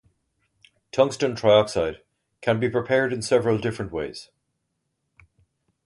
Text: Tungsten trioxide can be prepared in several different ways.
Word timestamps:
Tungsten 0.91 1.35
trioxide 1.35 1.99
can 2.41 2.59
be 2.59 2.67
prepared 2.71 3.13
in 3.13 3.21
several 3.21 3.59
different 3.59 3.91
ways. 3.91 4.29